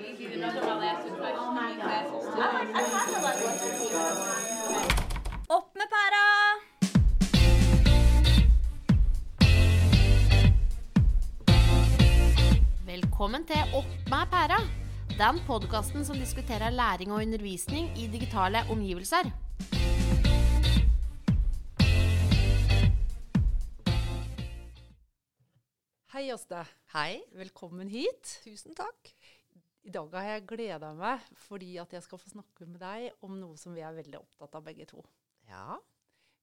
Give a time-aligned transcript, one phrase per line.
[0.00, 1.06] last.
[1.38, 1.72] Oh my.
[5.48, 6.24] Opp med pæra!
[12.86, 14.60] Velkommen til Opp med pæra.
[15.16, 19.32] Den podkasten som diskuterer læring og undervisning i digitale omgivelser.
[26.12, 26.64] Hei, Åste.
[26.92, 27.20] Hei.
[27.36, 28.38] Velkommen hit.
[28.44, 29.12] Tusen takk.
[29.86, 33.36] I dag har jeg gleda meg fordi at jeg skal få snakke med deg om
[33.38, 35.04] noe som vi er veldig opptatt av begge to.
[35.46, 35.78] Ja,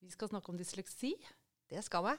[0.03, 1.13] Vi skal snakke om dysleksi,
[1.71, 2.13] det skal vi.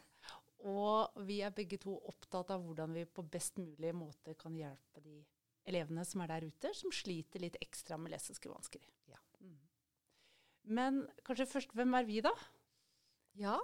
[0.64, 5.02] og vi er begge to opptatt av hvordan vi på best mulig måte kan hjelpe
[5.04, 5.18] de
[5.68, 8.84] elevene som er der ute, som sliter litt ekstra med lese- og skrivevansker.
[9.08, 9.20] Ja.
[9.40, 9.58] Mm.
[10.64, 12.32] Men kanskje først, hvem er vi, da?
[13.36, 13.58] Ja.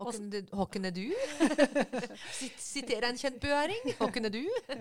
[0.00, 0.30] Håken,
[0.72, 1.04] kunne du?
[2.38, 3.92] Sit- Siterer en kjent bøhæring?
[4.00, 4.42] Håken er du?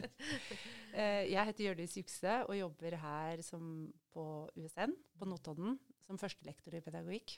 [0.93, 3.63] Eh, jeg heter Hjørdis Jukse og jobber her som
[4.13, 4.23] på
[4.61, 7.33] USN på Notodden som førstelektor i pedagogikk.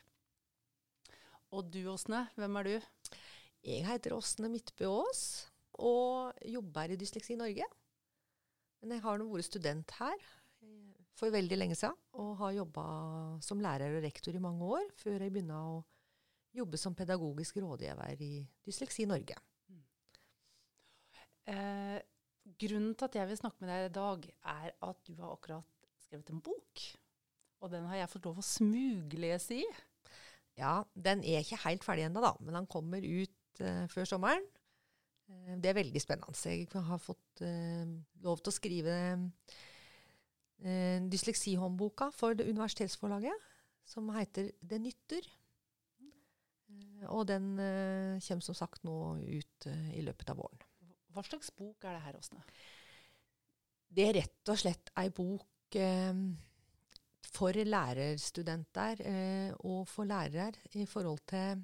[1.56, 2.74] Og du, Åsne, hvem er du?
[3.64, 5.22] Jeg heter Åsne Midtbø Aas
[5.80, 7.64] og jobber i Dysleksi Norge.
[8.84, 10.20] Men jeg har nå vært student her
[11.16, 12.84] for veldig lenge siden, og har jobba
[13.40, 15.80] som lærer og rektor i mange år, før jeg begynner å
[16.56, 18.32] jobbe som pedagogisk rådgiver i
[18.66, 19.38] Dysleksi Norge.
[21.46, 22.00] Eh,
[22.62, 25.90] grunnen til at jeg vil snakke med deg i dag, er at du har akkurat
[26.06, 26.86] skrevet en bok.
[27.62, 29.66] Og den har jeg fått lov å smuglese i.
[30.60, 34.46] Ja, den er ikke helt ferdig ennå, da, men den kommer ut eh, før sommeren.
[35.30, 36.36] Eh, det er veldig spennende.
[36.46, 37.86] Jeg har fått eh,
[38.26, 38.96] lov til å skrive
[40.64, 43.50] eh, dysleksihåndboka for det universitetsforlaget,
[43.86, 45.28] som heter Det nytter.
[46.76, 50.66] Eh, og den eh, kommer som sagt nå ut eh, i løpet av våren.
[51.16, 52.42] Hva slags bok er det her, Åsne?
[53.96, 56.18] Det er rett og slett ei bok eh,
[57.36, 61.64] for lærerstudenter eh, og for lærere i forhold til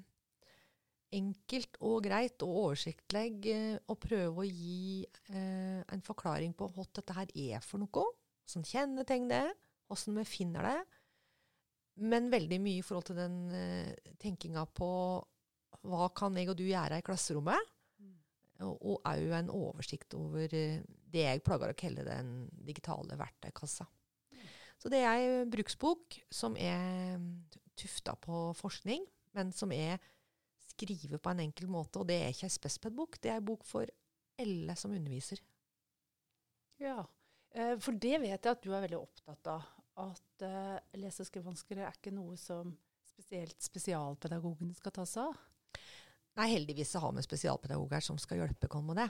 [1.12, 7.16] enkelt og greit og oversiktlig eh, å prøve å gi en forklaring på hva dette
[7.16, 8.04] her er for noe,
[8.48, 9.52] hvordan kjennetegn det er,
[9.88, 10.78] hvordan vi finner det,
[12.00, 14.88] men veldig mye i forhold til den uh, tenkinga på
[15.82, 17.72] hva kan jeg og du gjøre i klasserommet?
[18.62, 20.82] og òg en oversikt over eh,
[21.12, 22.32] det jeg plager å kalle den
[22.64, 23.86] digitale verktøykassa.
[24.80, 27.20] Så det er ei bruksbok som er
[27.78, 29.04] tufta på forskning,
[29.36, 30.00] men som er
[30.72, 32.00] skrevet på en enkel måte.
[32.00, 33.90] Og det er ikke ei Spesped-bok, det er ei bok for
[34.42, 35.42] alle som underviser.
[36.82, 36.98] Ja,
[37.54, 39.68] eh, for det vet jeg at du er veldig opptatt av.
[40.00, 42.72] At uh, lese- og skrivevansker er ikke noe som
[43.12, 45.40] spesielt spesialpedagogene skal ta seg av.
[46.40, 49.08] Nei, heldigvis så har vi spesialpedagoger som skal hjelpe oss med det.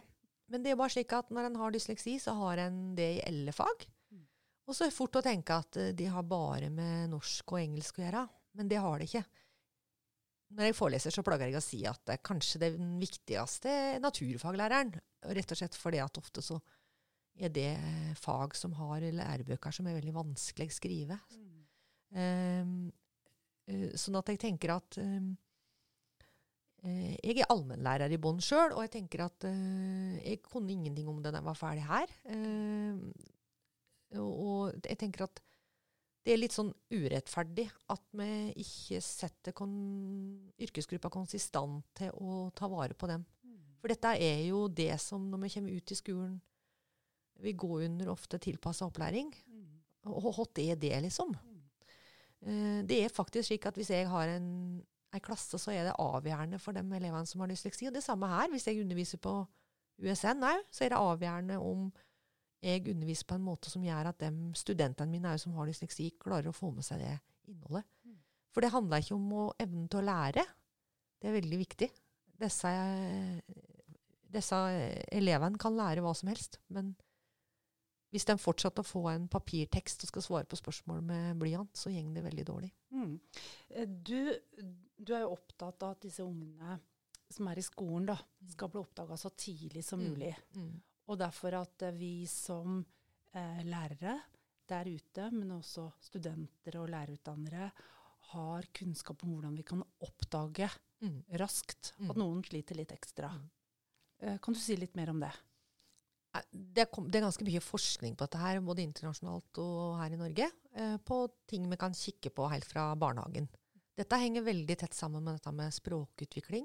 [0.50, 3.22] Men det er bare slik at når en har dysleksi, så har en det i
[3.24, 3.86] alle fag.
[4.10, 4.24] Mm.
[4.66, 7.62] Og så er det fort å tenke at eh, de har bare med norsk og
[7.62, 8.26] engelsk å gjøre.
[8.58, 9.24] Men det har det ikke.
[10.52, 14.02] Når jeg foreleser, så plager jeg å si at det er kanskje den viktigste er
[14.04, 14.92] naturfaglæreren.
[15.32, 16.58] Rett og slett fordi at ofte så
[17.40, 17.70] er det
[18.20, 21.18] fag som har lærebøker som er veldig vanskelig å skrive.
[22.12, 22.90] Um,
[23.70, 25.30] uh, sånn at jeg tenker at um,
[26.82, 31.22] Jeg er allmennlærer i bånn sjøl, og jeg tenker at uh, jeg kunne ingenting om
[31.22, 32.12] det da jeg var ferdig her.
[32.28, 33.08] Um,
[34.18, 35.40] og, og jeg tenker at
[36.22, 38.26] det er litt sånn urettferdig at vi
[38.62, 39.72] ikke setter kon
[40.62, 43.24] yrkesgruppa konsistent til å ta vare på dem.
[43.82, 46.36] For dette er jo det som, når vi kommer ut i skolen
[47.42, 49.32] Vi går under ofte tilpassa opplæring.
[50.10, 51.34] Og hva er det, liksom?
[52.42, 54.82] Eh, det er faktisk slik at hvis jeg har en,
[55.14, 57.88] en klasse, så er det avgjørende for de elevene som har dysleksi.
[57.90, 58.50] Og det samme her.
[58.50, 59.36] Hvis jeg underviser på
[60.02, 61.90] USN òg, så er det avgjørende om
[62.62, 66.50] jeg underviser på en måte som gjør at de studentene mine som har dysleksi, klarer
[66.50, 67.16] å få med seg det
[67.50, 67.86] innholdet.
[68.54, 70.44] For det handler ikke om evnen til å lære.
[71.18, 71.88] Det er veldig viktig.
[72.42, 72.70] Disse,
[74.34, 74.58] disse
[75.14, 76.92] elevene kan lære hva som helst, men
[78.12, 81.90] hvis de fortsetter å få en papirtekst og skal svare på spørsmål med blyant, så
[81.90, 82.70] går det veldig dårlig.
[82.92, 83.20] Mm.
[83.70, 84.32] Eh, Du,
[84.98, 86.78] du er jo opptatt av at disse ungene
[87.32, 88.18] som er i skolen, da,
[88.52, 90.10] skal bli oppdaga så tidlig som Mm.
[90.12, 90.34] mulig.
[90.54, 90.82] Mm.
[91.08, 92.84] Og derfor at eh, vi som
[93.34, 94.20] eh, lærere
[94.68, 97.72] der ute, men også studenter og lærerutdannere,
[98.32, 100.68] har kunnskap om hvordan vi kan oppdage
[101.02, 101.24] Mm.
[101.40, 102.10] raskt Mm.
[102.10, 103.30] at noen sliter litt ekstra.
[103.32, 103.48] Mm.
[104.20, 105.32] Eh, kan du si litt mer om det?
[106.32, 110.14] Nei, Det, kom, det er ganske mye forskning på dette her, både internasjonalt og her
[110.14, 111.18] i Norge, eh, på
[111.50, 113.50] ting vi kan kikke på helt fra barnehagen.
[113.98, 116.64] Dette henger veldig tett sammen med dette med språkutvikling,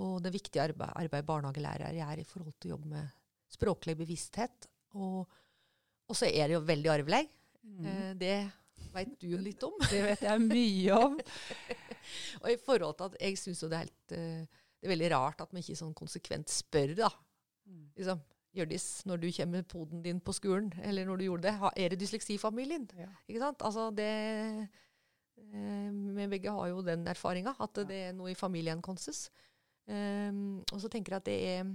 [0.00, 3.14] og det viktige arbeidet arbeid barnehagelærere gjør i forhold til å jobbe med
[3.50, 5.28] språklig bevissthet, og
[6.10, 7.28] Og så er det jo veldig arvelig.
[7.62, 7.84] Mm.
[7.86, 8.50] Eh, det
[8.90, 9.76] veit du jo litt om.
[9.78, 11.12] Det vet jeg mye om.
[12.42, 15.10] Og i forhold til at jeg syns jo det er helt eh, Det er veldig
[15.12, 17.10] rart at man ikke sånn konsekvent spør, da.
[17.68, 17.84] Mm.
[17.94, 18.24] Liksom,
[18.56, 21.92] Hjørdis, når du kommer med poden din på skolen, eller når du gjorde det, er
[21.92, 22.88] det dysleksifamilien?
[22.98, 23.06] Ja.
[23.28, 23.62] Ikke sant?
[23.62, 24.08] Altså det
[25.38, 27.84] eh, Vi begge har jo den erfaringa, at Ja.
[27.84, 29.30] det er noe i familien vår.
[29.90, 31.70] Um, og så tenker jeg at det er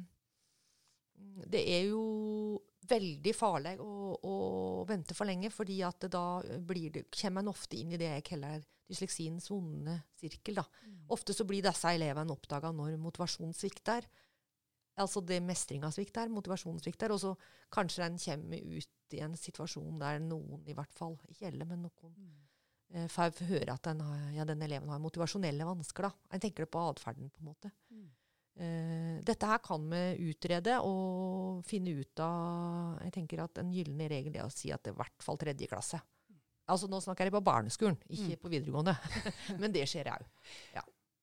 [1.52, 4.36] Det er jo veldig farlig å, å
[4.88, 8.24] vente for lenge, fordi at da blir det, kommer en ofte inn i det jeg
[8.30, 10.60] kaller dysleksiens vonde sirkel.
[10.60, 10.66] da.
[11.10, 14.06] Ofte så blir disse elevene oppdaga når motivasjonen svikter.
[14.98, 17.34] Altså det mestringa svikter, motivasjonen svikter, og så
[17.76, 21.82] kanskje en kommer ut i en situasjon der noen, i hvert fall, ikke alle, men
[21.84, 22.14] noen,
[22.94, 26.08] eh, får høre at den, har, ja, den eleven har motivasjonelle vansker.
[26.08, 26.12] da.
[26.32, 27.72] En tenker det på atferden, på en måte.
[27.92, 28.08] Mm.
[28.56, 34.08] Eh, dette her kan vi utrede og finne ut av Jeg tenker at en gylne
[34.08, 36.00] regel er å si at det er i hvert fall tredje klasse.
[36.72, 38.42] Altså Nå snakker jeg på barneskolen, ikke Mm.
[38.42, 38.96] på videregående.
[39.60, 40.24] Men det skjer òg.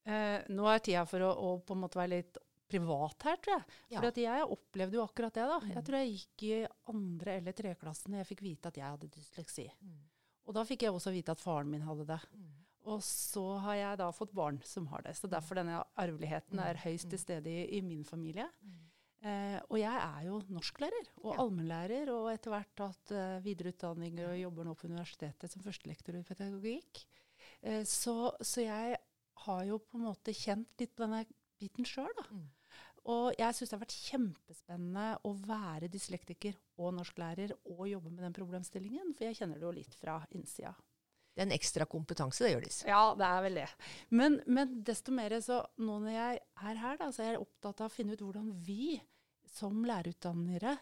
[0.04, 2.36] Eh, nå er tida for å, å på en måte være litt
[2.72, 3.66] privat her, tror jeg.
[3.94, 4.00] Ja.
[4.02, 5.44] For jeg opplevde jo akkurat det.
[5.52, 5.58] da.
[5.62, 5.74] Mm.
[5.76, 6.54] Jeg tror jeg gikk i
[6.94, 9.69] andre eller treklassen jeg fikk vite at jeg hadde dysleksi.
[9.84, 10.00] Mm.
[10.48, 12.20] Og da fikk jeg også vite at faren min hadde det.
[12.90, 15.12] Og så har jeg da fått barn som har det.
[15.14, 18.48] Så derfor denne arveligheten er høyst til stede i, i min familie.
[19.22, 21.36] Eh, og jeg er jo norsklærer og Ja.
[21.44, 26.25] allmennlærer, og etter hvert tatt eh, videreutdanning og jobber nå på universitetet som førstelektor i
[26.26, 27.04] pedagogikk.
[27.62, 28.98] Eh, så, så jeg
[29.46, 31.22] har jo på en måte kjent litt på denne
[31.62, 32.26] biten sjøl, da.
[32.34, 32.48] Mm.
[33.10, 38.22] Og jeg syns det har vært kjempespennende å være dyslektiker og norsklærer og jobbe med
[38.28, 40.70] den problemstillingen, for jeg kjenner det jo litt fra innsida.
[41.32, 42.87] Det er en ekstra kompetanse, det gjør disse.
[42.87, 43.69] Ja, det er vel det.
[44.12, 47.81] Men, men desto mer så nå når jeg er her, da, så er jeg opptatt
[47.81, 48.99] av å finne ut hvordan vi
[49.52, 50.76] som lærerutdannere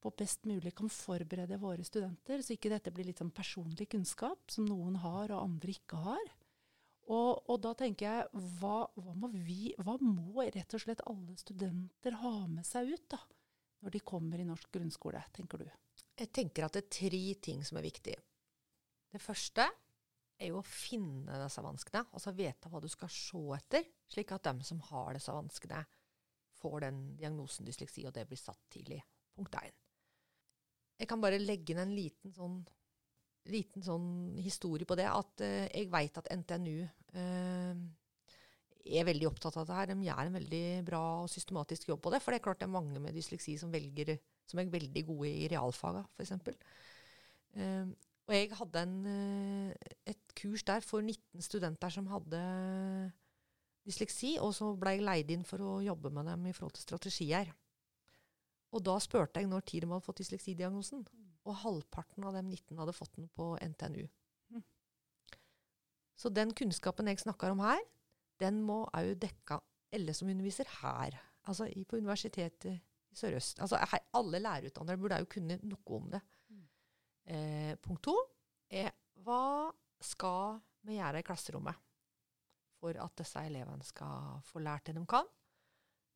[0.00, 4.48] på best mulig kan forberede våre studenter, så ikke dette blir litt sånn personlig kunnskap
[4.52, 6.32] som noen har og andre ikke har.
[7.10, 11.34] Og, og da tenker jeg, hva, hva, må vi, hva må rett og slett alle
[11.40, 13.18] studenter ha med seg ut da,
[13.82, 15.70] når de kommer i norsk grunnskole, tenker du?
[16.20, 18.14] Jeg tenker at det er tre ting som er viktig.
[19.10, 19.66] Det første
[20.40, 24.46] er jo å finne disse vanskene, altså vite hva du skal se etter, slik at
[24.46, 25.82] de som har disse vanskene,
[26.60, 29.00] får den diagnosen dysleksi, og det blir satt tidlig.
[29.36, 29.74] Punkt 1.
[31.00, 32.60] Jeg kan bare legge inn en liten sånn,
[33.48, 34.10] liten sånn
[34.40, 37.80] historie på det, at eh, jeg vet at NTNU eh,
[38.90, 39.92] er veldig opptatt av det her.
[39.92, 42.68] De gjør en veldig bra og systematisk jobb på det, for det er klart det
[42.68, 44.18] er mange med dysleksi som velger
[44.50, 46.32] som er veldig gode i realfaga, f.eks.
[47.54, 47.92] Um,
[48.30, 52.40] og jeg hadde en, eh, et kurs der for 19 studenter som hadde
[53.86, 56.86] dysleksi, og så ble jeg leid inn for å jobbe med dem i forhold til
[56.86, 57.50] strategier.
[58.70, 61.02] Og da spurte jeg når tid de hadde fått dysleksidiagnosen,
[61.48, 64.04] og halvparten av dem 19 hadde fått den på NTNU.
[64.52, 64.64] Mm.
[66.20, 67.80] Så den kunnskapen jeg snakker om her,
[68.40, 69.60] den må òg dekke
[69.94, 71.16] alle som underviser her,
[71.48, 72.70] altså i, på universitetet
[73.10, 73.58] i Sørøst.
[73.60, 76.20] Altså her, alle lærerutdannere burde òg kunne noe om det.
[76.52, 76.66] Mm.
[77.34, 78.14] Eh, punkt to
[78.70, 78.92] er
[79.24, 79.70] hva
[80.00, 81.80] skal vi gjøre i klasserommet
[82.80, 85.26] for at disse elevene skal få lært det de kan,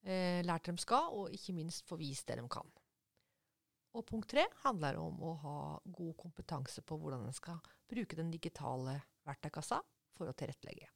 [0.04, 2.70] eh, lært det de skal, og ikke minst få vist det de kan.
[3.94, 7.60] Og punkt tre handler om å ha god kompetanse på hvordan en skal
[7.90, 9.78] bruke den digitale verktøykassa
[10.14, 10.90] for å tilrettelegge.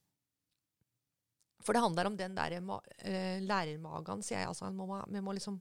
[1.63, 4.51] For det handler om den der eh, lærermagen, sier jeg.
[4.51, 5.59] Altså, må, vi må liksom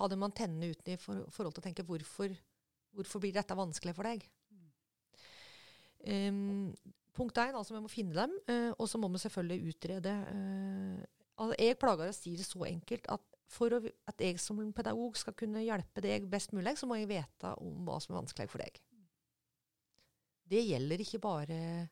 [0.00, 2.32] ha dem antennene uten i for, forhold til å tenke hvorfor,
[2.96, 4.24] hvorfor blir dette vanskelig for deg?
[6.08, 6.70] Um,
[7.16, 10.14] punkt én, altså vi må finne dem, uh, og så må vi selvfølgelig utrede.
[10.30, 11.02] Uh,
[11.36, 15.36] altså, jeg plager å si det så enkelt at for at jeg som pedagog skal
[15.38, 18.62] kunne hjelpe deg best mulig, så må jeg vite om hva som er vanskelig for
[18.62, 18.76] deg.
[20.48, 21.88] Det gjelder ikke bare eh,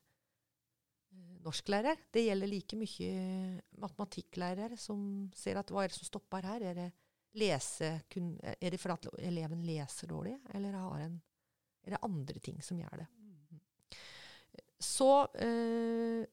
[1.45, 2.07] norsklærer.
[2.13, 3.11] Det gjelder like mye
[3.83, 5.01] matematikklærere som
[5.37, 6.65] ser at hva er det som stopper her?
[6.71, 6.89] Er det,
[7.37, 11.19] lese, kun, er det for at eleven leser dårlig, eller har en,
[11.85, 13.11] er det andre ting som gjør det?
[14.81, 15.11] Så
[15.41, 16.25] eh,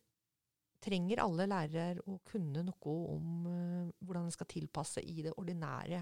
[0.84, 6.02] trenger alle lærere å kunne noe om eh, hvordan en skal tilpasse i det ordinære.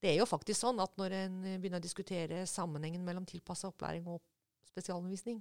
[0.00, 4.06] Det er jo faktisk sånn at når en begynner å diskutere sammenhengen mellom tilpassa opplæring
[4.12, 4.20] og
[4.68, 5.40] spesialundervisning,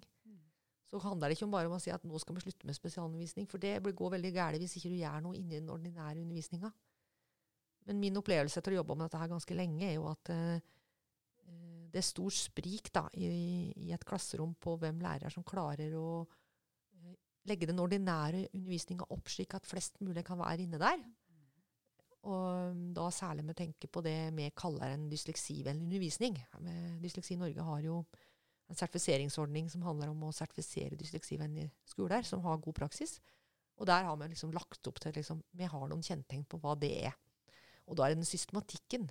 [0.86, 2.78] så handler det ikke om bare om å si at nå skal vi slutte med
[2.78, 6.72] spesialundervisning, for det går veldig galt hvis ikke du gjør noe inni den ordinære undervisninga.
[7.90, 10.62] Men min opplevelse etter å jobbe med dette her ganske lenge, er jo at eh,
[11.44, 13.28] eh, det er stor sprik da, i,
[13.86, 16.45] i et klasserom på hvem lærere som klarer å eh,
[17.50, 21.02] legge den ordinære undervisninga opp slik at flest mulig kan være inne der.
[22.26, 26.40] Og da særlig med tenke på det vi kaller en dysleksivennlig undervisning.
[27.04, 28.00] Dysleksi Norge har jo
[28.70, 33.20] en sertifiseringsordning som handler om å sertifisere dysleksivennlige skoler, som har god praksis.
[33.78, 36.74] Og der har vi liksom lagt opp til liksom, Vi har noen kjennetegn på hva
[36.80, 37.14] det er.
[37.86, 39.10] Og da er det den systematikken.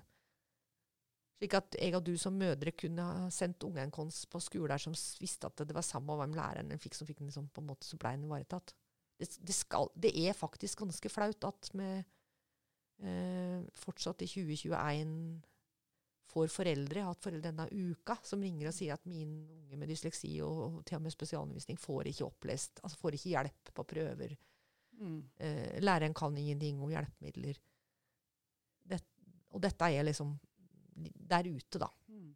[1.35, 4.95] Slik at jeg og du som mødre kunne ha sendt ungene våre på skoler som
[5.19, 7.87] visste at det var samme hvem læreren fikk, som fikk den liksom, på en måte,
[7.87, 8.71] så ble den ivaretatt.
[9.19, 11.89] Det, det, skal, det er faktisk ganske flaut at vi
[13.03, 15.11] eh, fortsatt i 2021
[16.35, 19.79] får foreldre, jeg har hatt foreldre denne uka, som ringer og sier at min unge
[19.79, 23.71] med dysleksi og, og til og med spesialundervisning får ikke opplest, altså får ikke hjelp
[23.75, 24.35] på prøver.
[24.99, 25.21] Mm.
[25.43, 27.59] Eh, læreren kan ingenting om hjelpemidler.
[28.85, 28.99] Det,
[29.51, 30.35] og dette er liksom
[30.95, 31.89] der ute, da.
[32.07, 32.35] Mm.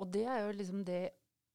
[0.00, 1.00] Og det er jo liksom det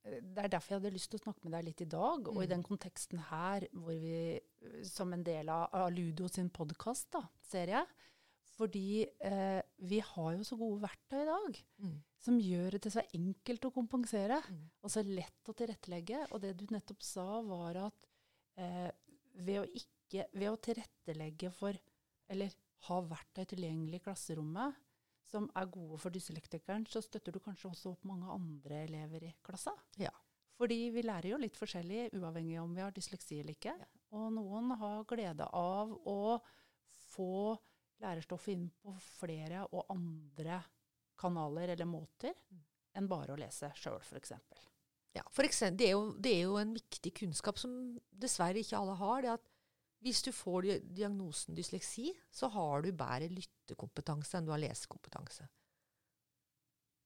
[0.05, 2.27] eh, Det er derfor jeg hadde lyst til å snakke med deg litt i dag,
[2.27, 2.49] og i Mm.
[2.55, 7.67] den konteksten her, hvor vi eh, som en del av, av Ludo sin podkast, ser
[7.73, 7.85] jeg.
[8.55, 11.57] Fordi eh, vi har jo så gode verktøy i dag
[12.25, 14.69] som gjør det så enkelt å kompensere, Mm.
[14.81, 16.27] og så lett å tilrettelegge.
[16.31, 18.05] Og det du nettopp sa, var at
[18.57, 18.91] eh,
[19.35, 21.73] ved, å ikke, ved å tilrettelegge for,
[22.29, 22.53] eller
[22.87, 24.75] ha verktøy tilgjengelig i klasserommet,
[25.31, 29.33] som er gode for dyslektikeren, så støtter du kanskje også opp mange andre elever i
[29.45, 29.73] klassa.
[30.01, 30.11] Ja.
[30.55, 33.73] Fordi vi lærer jo litt forskjellig, uavhengig om vi har dysleksi eller ikke.
[33.75, 33.89] Ja.
[34.15, 36.37] Og noen har glede av å
[37.15, 37.57] få
[38.03, 40.61] lærerstoffet inn på flere og andre
[41.19, 42.63] kanaler eller måter Mm.
[42.95, 44.31] enn bare å lese sjøl, f.eks.
[45.15, 48.77] Ja, for eksempel, det, er jo, det er jo en viktig kunnskap som dessverre ikke
[48.79, 49.21] alle har.
[49.21, 49.45] det at
[50.03, 55.47] Hvis du får diagnosen dysleksi, så har du bedre lyttekompetanse enn du har lesekompetanse.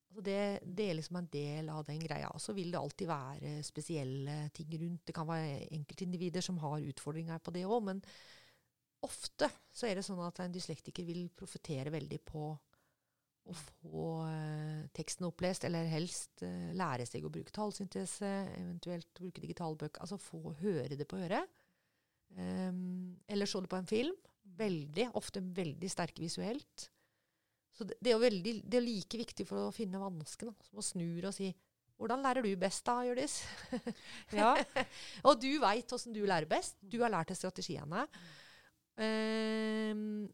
[0.10, 2.32] Altså det, det er liksom en del av den greia.
[2.34, 5.04] Og så vil det alltid være spesielle ting rundt.
[5.06, 8.02] Det kan være enkeltindivider som har utfordringer på det òg, men
[9.06, 12.50] ofte så er det sånn at en dyslektiker vil profittere veldig på
[13.50, 19.42] å få eh, teksten opplest, eller helst eh, lære seg å bruke tallsyntese, eventuelt bruke
[19.42, 20.04] digitalbøker.
[20.04, 21.59] Altså få høre det på øret.
[22.38, 24.16] Um, eller se det på en film.
[24.60, 26.90] Veldig, ofte veldig sterke visuelt.
[27.76, 30.68] Så det, det, er jo veldig, det er like viktig for å finne vansken, da,
[30.68, 31.54] som å snu og si
[32.00, 33.42] hvordan lærer du best da, Hjørdis?
[34.40, 34.54] Ja.
[35.28, 36.78] og du veit åssen du lærer best.
[36.80, 38.06] Du har lært deg strategiene.
[39.00, 40.30] Um,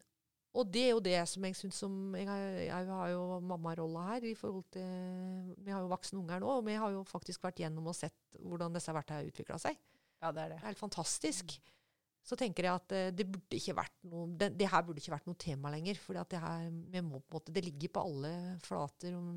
[0.55, 4.05] og det er jo det som jeg syns som Jeg har, jeg har jo mammarolla
[4.07, 4.87] her i forhold til
[5.61, 8.39] Vi har jo voksne unger nå, og vi har jo faktisk vært gjennom og sett
[8.39, 9.77] hvordan disse verktøyene har utvikla seg.
[10.21, 10.59] ja, det er det.
[10.61, 11.57] Det er helt fantastisk.
[12.25, 15.13] Så tenker jeg at eh, det burde ikke vært noe det, det her burde ikke
[15.13, 15.99] vært noe tema lenger.
[16.01, 19.13] For det her må på en måte, det ligger på alle flater.
[19.17, 19.31] om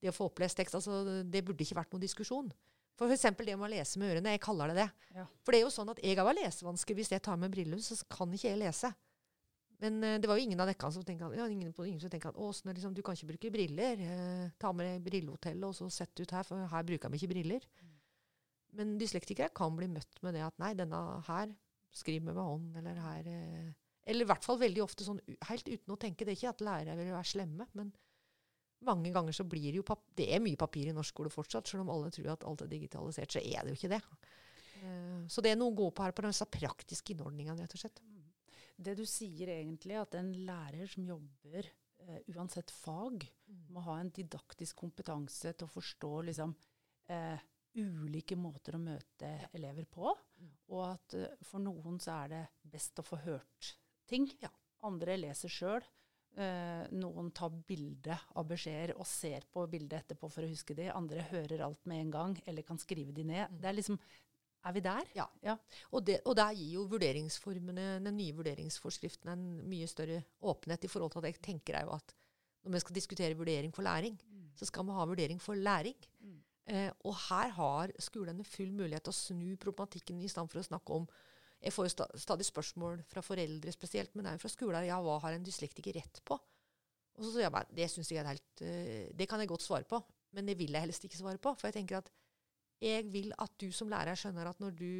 [0.00, 0.76] det å få opplest tekst.
[0.76, 2.52] altså Det burde ikke vært noen diskusjon.
[2.96, 4.36] For eksempel det med å lese med ørene.
[4.36, 4.86] Jeg kaller det det.
[5.18, 5.26] Ja.
[5.44, 6.96] For det er jo sånn at jeg har lesevansker.
[6.96, 8.92] Hvis jeg tar med briller, så kan ikke jeg lese.
[9.82, 12.12] Men uh, det var jo ingen av dekkene som tenkte at, ja, ingen, ingen som
[12.12, 14.00] tenkte at å, sånn, liksom, du kan ikke bruke briller.
[14.00, 17.68] Uh, ta med brillehotellet og så sett ut her, for her bruker vi ikke briller.
[18.76, 21.52] Men dyslektikere kan bli møtt med det at nei, denne her
[21.94, 23.68] skriver med hånd, eller her eh,
[24.06, 26.24] Eller i hvert fall veldig ofte sånn helt uten å tenke.
[26.24, 27.92] Det er ikke at lærere vil være slemme, men
[28.86, 31.66] mange ganger så blir det jo pap Det er mye papir i norsk skole fortsatt,
[31.68, 34.02] selv om alle tror at alt er digitalisert, så er det jo ikke det.
[34.82, 37.82] Eh, så det er noe å gå på her på disse praktiske innordningene, rett og
[37.82, 38.04] slett.
[38.76, 41.72] Det du sier egentlig, at en lærer som jobber
[42.06, 43.24] Uh, uansett fag,
[43.72, 46.52] må ha en didaktisk kompetanse til å forstå liksom,
[47.10, 47.38] uh,
[47.74, 50.12] ulike måter å møte elever på.
[50.66, 50.72] Mm.
[50.74, 52.44] Og at eh, for noen så er det
[52.76, 53.74] best å få hørt
[54.10, 54.28] ting.
[54.42, 54.52] Ja.
[54.86, 55.86] Andre leser sjøl.
[56.36, 60.90] Eh, noen tar bilde av beskjeder og ser på bildet etterpå for å huske de.
[60.92, 63.48] Andre hører alt med en gang, eller kan skrive de ned.
[63.48, 63.60] Mm.
[63.62, 64.00] Det er liksom
[64.66, 65.06] Er vi der?
[65.14, 65.28] Ja,
[65.92, 70.90] Og, det, og der gir jo vurderingsformene, den nye vurderingsforskriften en mye større åpenhet i
[70.90, 72.14] forhold til at jeg tenker er jo at
[72.64, 74.18] når vi skal diskutere vurdering for læring,
[74.58, 75.94] så skal vi ha vurdering for læring.
[76.66, 80.66] Eh, og her har skolene full mulighet til å snu problematikken i stedet for å
[80.66, 81.04] snakke om
[81.62, 84.84] Jeg får jo sta, stadig spørsmål fra foreldre spesielt, men også fra skoler.
[84.84, 86.36] Ja, hva har en dyslektiker rett på?
[87.16, 89.64] Og så sier jeg bare det synes jeg er helt uh, Det kan jeg godt
[89.64, 90.02] svare på,
[90.36, 91.54] men det vil jeg helst ikke svare på.
[91.56, 92.10] For jeg tenker at
[92.84, 94.92] jeg vil at du som lærer skjønner at når du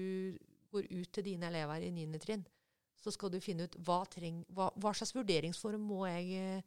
[0.73, 2.06] går ut til dine elever i 9.
[2.23, 2.46] trinn,
[2.96, 6.62] så skal du finne ut hva, treng, hva, hva slags vurderingsform må jeg, eh,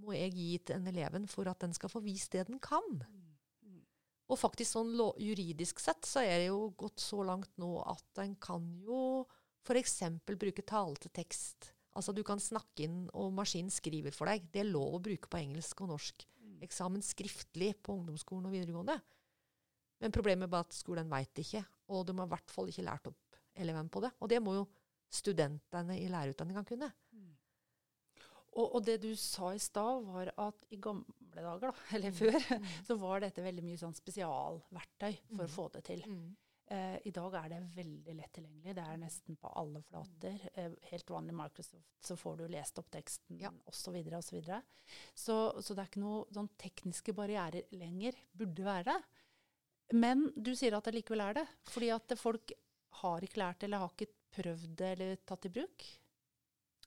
[0.00, 3.02] må jeg gi til den eleven for at den skal få vist det den kan.
[4.30, 8.36] Og faktisk sånn juridisk sett så er det jo gått så langt nå at en
[8.38, 9.26] kan jo
[9.66, 9.96] f.eks.
[10.30, 11.72] bruke tale til tekst.
[11.98, 14.46] Altså du kan snakke inn, og maskinen skriver for deg.
[14.52, 16.26] Det er lov å bruke på engelsk og norsk.
[16.62, 19.00] Eksamen skriftlig på ungdomsskolen og videregående.
[20.00, 22.86] Men problemet er bare at skolen veit ikke, og de har i hvert fall ikke
[22.86, 24.12] lært opp eleven på det.
[24.22, 24.64] Og det må jo
[25.10, 26.88] studentene i lærerutdanninga kunne.
[28.50, 30.78] Og, og det du sa i stad, var at i
[31.30, 35.68] gamle dager, da, eller før, så var dette veldig mye sånn spesialverktøy for å få
[35.76, 36.02] det til.
[36.06, 36.30] Mm.
[36.70, 38.74] Eh, I dag er det veldig lett tilgjengelig.
[38.78, 40.36] Det er nesten på alle flater.
[40.54, 43.50] Eh, helt vanlig Microsoft, så får du lest opp teksten Ja.
[43.66, 43.96] osv.
[43.96, 44.60] Og så,
[45.14, 48.14] så Så det er ikke noen sånn tekniske barrierer lenger.
[48.32, 49.00] Burde være det.
[49.98, 51.46] Men du sier at det likevel er det.
[51.74, 52.52] Fordi at folk
[53.02, 55.88] har ikke lært eller har ikke prøvd det eller tatt i bruk.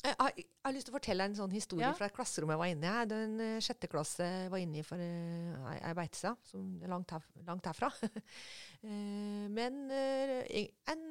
[0.04, 1.94] Jeg har, jeg har lyst til å fortelle en sånn historie Ja.
[1.96, 3.04] fra et klasserom jeg var inne i.
[3.08, 6.34] Det er en eh, sjette klasse jeg var inne i for uh, ei ei beitesa,
[6.44, 7.88] som er langt, her, langt herfra.
[7.88, 11.06] uh, men en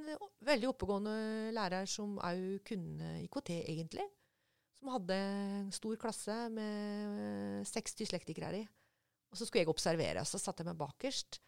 [0.44, 1.14] veldig oppegående
[1.56, 4.04] lærer som òg kunne IKT, egentlig.
[4.76, 8.62] Som hadde en stor klasse med seks dyslektikere i.
[9.32, 11.40] Og så skulle jeg observere, og så satt jeg meg bakerst.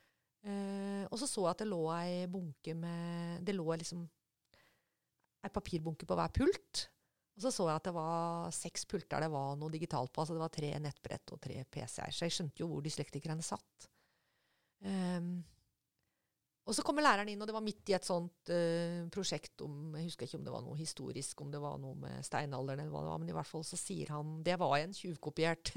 [0.45, 4.03] Og så så jeg at det lå ei bunke med Det lå liksom
[5.45, 6.85] ei papirbunke på hver pult.
[7.35, 10.23] Og så så jeg at det var seks pulter det var noe digitalt på.
[10.23, 12.13] altså Det var tre nettbrett og tre PC-er.
[12.15, 13.89] Så jeg skjønte jo hvor dyslektikerne satt.
[14.85, 15.41] Um,
[16.65, 19.97] og så kommer læreren inn, og det var midt i et sånt uh, prosjekt om
[19.99, 22.95] Jeg husker ikke om det var noe historisk, om det var noe med steinalderen, eller
[22.95, 25.75] hva det var, men i hvert fall så sier han Det var en tjuvkopiert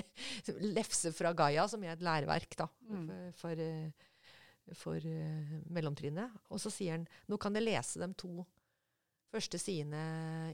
[0.78, 3.04] lefse fra Gaia, som er et læreverk da, Mm.
[3.08, 4.08] for, for, eh,
[4.78, 6.40] for uh, mellomtrinnet.
[6.48, 8.46] Og så sier han nå kan jeg lese dem to
[9.32, 10.02] første sidene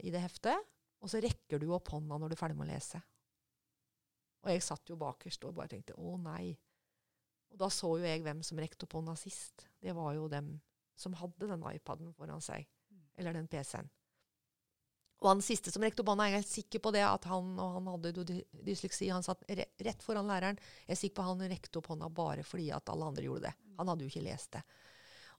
[0.05, 0.69] i det heftet,
[0.99, 3.01] og så rekker du opp hånda når du er ferdig med å lese.
[4.43, 6.53] Og jeg satt jo bakerst og bare tenkte å nei.
[7.51, 9.67] Og da så jo jeg hvem som rekte opp hånda sist.
[9.81, 10.53] Det var jo dem
[10.99, 12.67] som hadde den iPaden foran seg.
[13.19, 13.89] Eller den PC-en.
[15.19, 17.51] Og han siste som rekte opp hånda, jeg er helt sikker på det, at han,
[17.59, 20.59] og han hadde dysleksi, han satt rett foran læreren.
[20.85, 23.55] Jeg er sikker på han rekte opp hånda bare fordi at alle andre gjorde det.
[23.81, 24.63] Han hadde jo ikke lest det.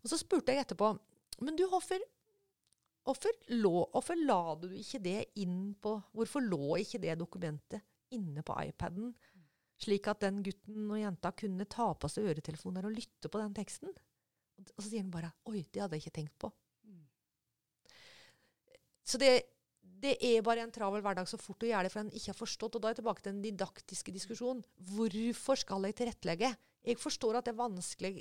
[0.02, 0.92] Og så spurte jeg etterpå,
[1.40, 2.04] men du, hvorfor,
[3.06, 8.42] hvorfor, lå, hvorfor la du ikke det inn på Hvorfor lå ikke det dokumentet inne
[8.42, 9.12] på iPaden,
[9.80, 13.54] slik at den gutten og jenta kunne ta på seg øretelefoner og lytte på den
[13.56, 13.92] teksten?
[14.60, 16.50] Og så sier han bare Oi, det hadde jeg ikke tenkt på.
[19.10, 19.30] Så det,
[19.80, 22.38] det er bare en travel hverdag så fort du gjør det for en ikke har
[22.38, 22.76] forstått.
[22.76, 24.62] Og da er jeg tilbake til den didaktiske diskusjonen.
[24.92, 26.52] Hvorfor skal jeg tilrettelegge?
[26.86, 28.14] Jeg forstår at det er vanskelig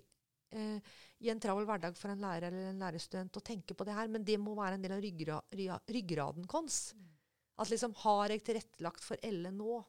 [0.55, 3.95] eh, i en travel hverdag for en lærer eller en lærerstudent å tenke på det
[3.97, 6.69] her, men det må være en del av ryggra, rya- ryggraden vår.
[7.59, 9.81] At liksom, har jeg tilrettelagt for Elle nå?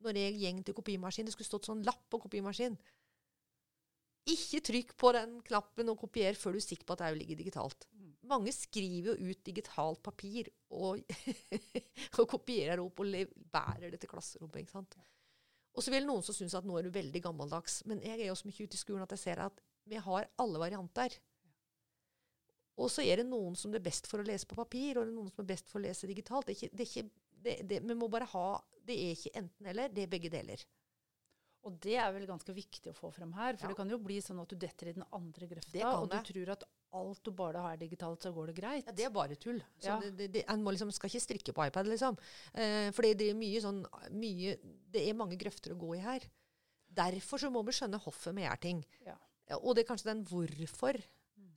[0.00, 2.78] Når jeg gjeng til kopimaskin, det skulle stått sånn lapp på kopimaskin.
[4.30, 7.40] Ikke trykk på den knappen og kopier før du er sikker på at det ligger
[7.40, 7.86] digitalt.
[8.30, 11.00] Mange skriver jo ut digitalt papir og,
[12.20, 13.16] og kopierer opp og
[13.52, 14.60] bærer det til klasserommet.
[14.62, 14.96] ikke sant?
[15.76, 17.82] Og så vil noen som synes at nå er du veldig gammeldags.
[17.90, 20.28] Men jeg er jo så mye ute i skolen at jeg ser at vi har
[20.38, 21.16] alle varianter.
[22.80, 25.04] Og så er det noen som det er best for å lese på papir, og
[25.04, 26.46] det er noen som er best for å lese digitalt.
[26.48, 27.10] Det er ikke, det er ikke,
[27.44, 28.46] det, det, vi må bare ha
[28.84, 30.62] Det er ikke enten-eller, det er begge deler.
[31.68, 33.58] Og det er vel ganske viktig å få frem her.
[33.58, 33.68] For Ja.
[33.68, 36.24] det kan jo bli sånn at du detter i den andre grøfta, og du jeg.
[36.30, 36.64] tror at
[36.96, 38.86] alt du bare har digitalt, så går det greit.
[38.88, 39.60] Ja, det er bare tull.
[39.78, 39.98] Så Ja.
[40.00, 42.16] det, det, en må liksom, skal ikke strikke på iPad, liksom.
[42.54, 44.56] Eh, for det er mye sånn mye,
[44.90, 46.20] Det er mange grøfter å gå i her.
[46.90, 48.80] Derfor så må vi skjønne hvorfor vi gjør ting.
[49.04, 49.14] Ja.
[49.50, 51.00] Ja, Og det er kanskje den hvorfor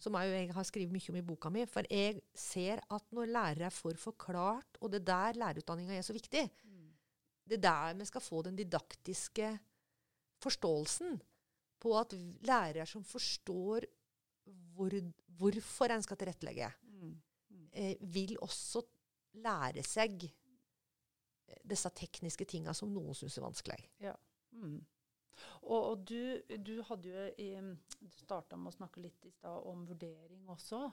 [0.04, 1.62] som jeg, jeg har skrevet mye om i boka mi.
[1.70, 6.14] For jeg ser at når lærere får forklart, og det er der lærerutdanninga er så
[6.16, 6.50] viktig
[7.48, 9.60] Det er der vi skal få den didaktiske
[10.44, 11.22] forståelsen
[11.80, 12.14] på at
[12.48, 13.86] lærere som forstår
[14.76, 14.92] hvor,
[15.38, 17.20] hvorfor en skal tilrettelegge, Mm.
[17.74, 18.82] eh, vil også
[19.34, 20.32] lære seg
[21.66, 23.90] disse tekniske tinga som noen syns er vanskelig.
[24.52, 24.80] Mm.
[25.64, 27.62] Og, og du, du hadde jo
[28.00, 30.84] Du starta med å snakke litt i stad om vurdering også.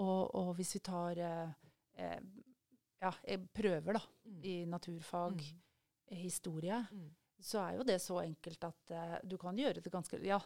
[0.00, 1.52] Og, og hvis vi tar eh,
[1.98, 2.20] eh,
[3.00, 4.40] ja, eh, prøver da, Mm.
[4.44, 6.16] i naturfag, mm.
[6.20, 7.08] historie, Mm.
[7.40, 10.38] så er jo det så enkelt at eh, du kan gjøre det ganske Ja,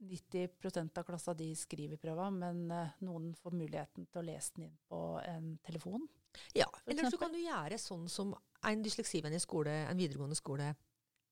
[0.00, 4.68] 90% av klassa de skriver prøva, men eh, noen får muligheten til å lese den
[4.68, 6.06] inn på en telefon.
[6.54, 8.34] Ja, eller så kan du gjøre sånn som
[8.68, 10.74] en dysleksivenn i skole, en videregående skole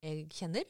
[0.07, 0.65] jeg kjenner.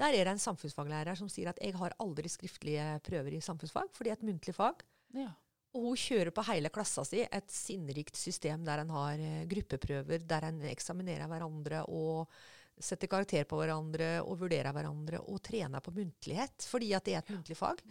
[0.00, 3.90] Der er det en samfunnsfaglærer som sier at jeg har aldri skriftlige prøver i samfunnsfag,
[3.92, 4.84] for det er et muntlig fag.
[5.16, 5.28] Ja.
[5.76, 10.24] Og hun kjører på hele klassa si et sinnrikt system der en har eh, gruppeprøver,
[10.26, 12.32] der en eksaminerer hverandre og
[12.80, 17.22] setter karakter på hverandre og vurderer hverandre og trener på muntlighet, fordi at det er
[17.22, 17.82] et muntlig fag.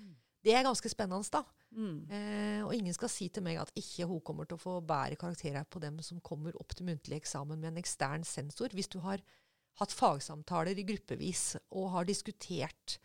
[0.43, 1.43] Det er ganske spennende, da.
[1.75, 1.97] Mm.
[2.09, 5.19] Eh, og ingen skal si til meg at ikke hun kommer til å få bedre
[5.19, 8.73] karakterer på dem som kommer opp til muntlig eksamen med en ekstern sensor.
[8.73, 9.21] Hvis du har
[9.79, 12.97] hatt fagsamtaler i gruppevis og har diskutert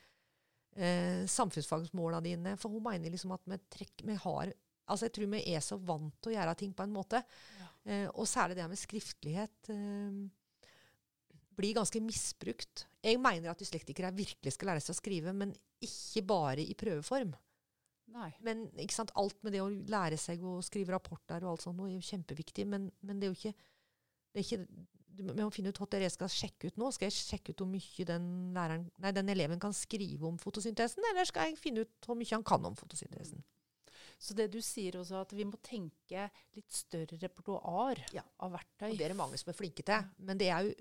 [0.76, 2.56] eh, samfunnsfagsmåla dine.
[2.60, 5.78] For hun mener liksom at vi, trekk, vi har Altså jeg tror vi er så
[5.80, 7.22] vant til å gjøre ting på en måte.
[7.56, 7.68] Ja.
[7.88, 10.18] Eh, og særlig det med skriftlighet eh,
[11.56, 12.82] blir ganske misbrukt.
[13.00, 17.32] Jeg mener at dyslektikere virkelig skal lære seg å skrive, men ikke bare i prøveform.
[18.14, 18.28] Nei.
[18.44, 21.78] Men ikke sant, alt med det å lære seg å skrive rapporter og alt sånt,
[21.78, 22.66] noe er jo kjempeviktig.
[22.68, 23.70] Men, men det er jo ikke,
[24.34, 24.84] det er ikke
[25.16, 26.90] du må finne ut hva det er jeg skal sjekke ut nå.
[26.94, 31.04] Skal jeg sjekke ut hvor mye den, læreren, nei, den eleven kan skrive om fotosyntesen,
[31.10, 33.42] eller skal jeg finne ut hvor mye han kan om fotosyntesen?
[34.18, 38.22] Så det du sier også, at vi må tenke litt større repertoar Ja.
[38.40, 38.90] av verktøy.
[38.92, 40.06] Og det er det mange som er flinke til.
[40.18, 40.74] Men det er jo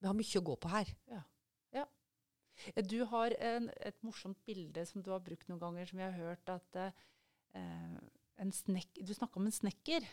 [0.00, 0.90] Vi har mye å gå på her.
[1.14, 6.12] Eh, Du har en, et morsomt bilde som du har brukt noen ganger, som jeg
[6.12, 7.96] har hørt at eh,
[8.34, 10.06] Du snakka om en snekker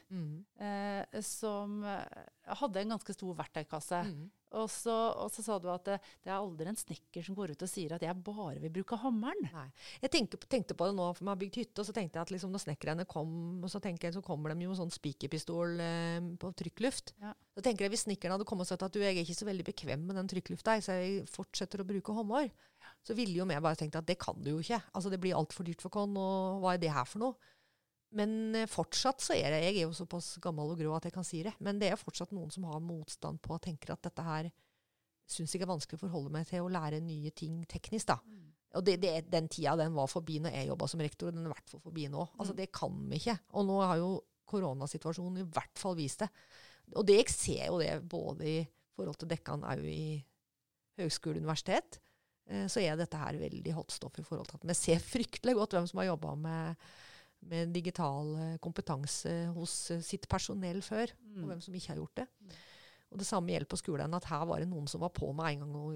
[0.62, 2.28] eh, som eh,
[2.60, 4.04] hadde en ganske stor verktøykasse.
[4.08, 4.30] Mm.
[4.60, 7.54] Og, så, og så sa du at det, det er aldri en snekker som går
[7.54, 9.48] ut og sier at 'jeg bare vil bruke hammeren'.
[9.54, 9.68] Nei.
[10.04, 12.28] Jeg tenkte, tenkte på det nå, for vi har bygd hytte, og så tenkte jeg
[12.28, 16.20] at liksom når snekkerne kom, så, jeg, så kommer de jo med sånn spikerpistol eh,
[16.36, 17.16] på trykkluft.
[17.24, 17.32] Ja.
[17.56, 19.48] Så tenker jeg Hvis snekkeren hadde kommet og sagt at du, jeg er ikke så
[19.48, 22.52] veldig bekvem med den trykklufta, så jeg fortsetter å bruke håndår,
[23.08, 24.82] så ville jo vi bare tenkt at det kan du jo ikke.
[24.92, 27.56] Altså Det blir altfor dyrt for oss, og hva er det her for noe?
[28.18, 31.16] Men eh, fortsatt så er det Jeg er jo såpass gammel og grå at jeg
[31.16, 31.54] kan si det.
[31.64, 34.52] Men det er fortsatt noen som har motstand på og tenker at dette her
[35.32, 38.10] syns jeg er vanskelig å forholde meg til å lære nye ting teknisk.
[38.12, 38.18] da.
[38.76, 41.46] Og det, det, den tida den var forbi når jeg jobba som rektor, og den
[41.46, 42.26] er i hvert fall forbi nå.
[42.38, 42.60] Altså, Mm.
[42.60, 43.38] Det kan vi ikke.
[43.60, 44.12] Og nå har jo
[44.52, 46.30] koronasituasjonen i hvert fall vist det.
[46.96, 48.58] Og det, jeg ser jo det både i
[48.96, 50.24] forhold til dekkan òg i
[51.00, 52.02] høgskole og universitet.
[52.52, 55.78] Eh, så er dette her veldig hotstoff i forhold til at vi ser fryktelig godt
[55.78, 56.88] hvem som har jobba med,
[57.50, 62.22] med digital eh, kompetanse hos eh, sitt personell før, og hvem som ikke har gjort
[62.22, 62.28] det.
[62.42, 62.58] Mm.
[63.12, 65.56] Og det samme gjelder på skolen, at her var det noen som var på med
[65.56, 65.96] en gang, og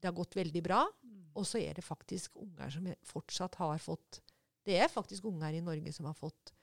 [0.00, 0.82] det har gått veldig bra.
[1.04, 1.22] Mm.
[1.34, 4.22] Og så er det faktisk unger som fortsatt har fått
[4.64, 6.54] Det er faktisk unger i Norge som har fått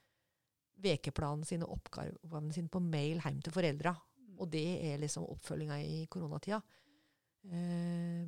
[0.81, 3.93] ukeplanen sine, oppgavene sine på mail hjem til foreldra.
[4.41, 6.57] Og det er liksom oppfølginga i koronatida.
[7.45, 8.25] Eh,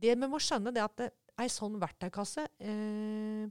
[0.00, 3.48] det vi må skjønne, det er at ei sånn verktøykasse eh,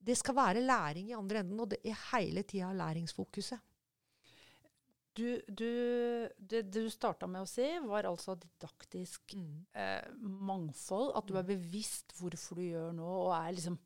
[0.00, 3.60] Det skal være læring i andre enden, og det er hele tida læringsfokuset.
[5.18, 5.66] Du, du,
[6.38, 9.34] det du starta med å si, var altså didaktisk
[9.74, 11.10] eh, mangfold.
[11.18, 13.76] At du er bevisst hvorfor du gjør noe, og er liksom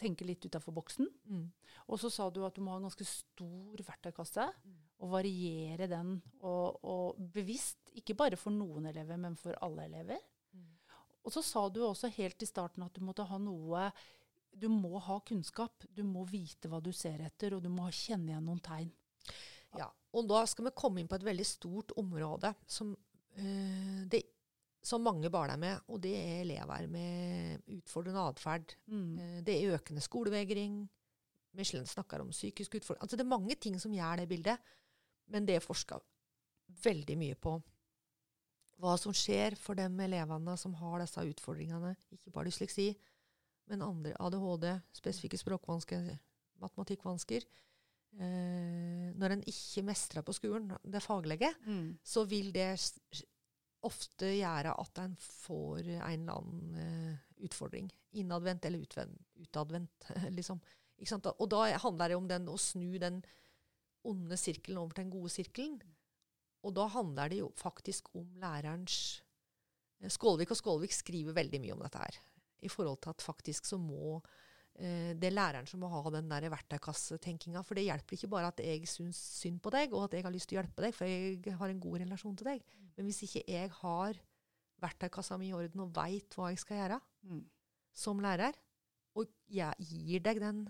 [0.00, 1.08] tenker litt utafor boksen.
[1.28, 1.48] Mm.
[1.92, 4.76] Og så sa du at du må ha en ganske stor verktøykasse, Mm.
[5.00, 6.14] og variere den.
[6.44, 10.20] Og, og bevisst, ikke bare for noen elever, men for alle elever.
[10.52, 10.70] Mm.
[11.24, 13.88] Og så sa du også helt i starten at du måtte ha noe
[14.50, 15.86] Du må ha kunnskap.
[15.88, 18.90] Du må vite hva du ser etter, og du må kjenne igjen noen tegn.
[19.78, 19.86] Ja,
[20.16, 22.90] og da skal vi komme inn på et veldig stort område som,
[23.38, 24.22] øh, det,
[24.82, 28.74] som mange barn er med, og det er elever med utfordrende atferd.
[28.86, 29.18] Mm.
[29.18, 30.82] Eh, det er økende skolevegring.
[31.52, 33.02] Michelin snakker om psykisk utfordring.
[33.02, 34.58] Altså det er mange ting som gjør det bildet,
[35.30, 35.98] men det er forska
[36.84, 37.56] veldig mye på
[38.80, 41.94] hva som skjer for de elevene som har disse utfordringene.
[42.16, 42.94] Ikke bare dysleksi,
[43.70, 44.66] men andre ADHD,
[44.98, 46.08] spesifikke språkvansker,
[46.60, 47.46] matematikkvansker.
[48.18, 51.98] Eh, når en ikke mestrer på skolen, det faglige, Mm.
[52.02, 52.72] så vil det
[53.86, 57.88] ofte gjøre at en får en eller annen eh, utfordring.
[58.18, 58.82] Innadvendt eller
[59.40, 60.60] utadvendt, liksom.
[61.38, 63.22] Og da handler det om den, å snu den
[64.04, 65.78] onde sirkelen over til den gode sirkelen.
[66.66, 69.22] Og da handler det jo faktisk om lærerens
[70.02, 72.18] eh, Skålvik og Skålvik skriver veldig mye om dette her.
[72.62, 74.20] I forhold til at faktisk så må
[74.78, 77.62] eh, det er læreren som må ha den der verktøykassetenkinga.
[77.66, 80.32] For det hjelper ikke bare at jeg syns synd på deg, og at jeg har
[80.32, 82.62] lyst til å hjelpe deg, for jeg har en god relasjon til deg.
[82.96, 84.20] Men hvis ikke jeg har
[84.80, 87.44] verktøykassa mi i orden og veit hva jeg skal gjøre Mm.
[87.92, 88.54] som lærer,
[89.16, 90.62] og jeg gir deg den